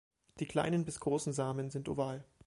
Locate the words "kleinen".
0.47-0.83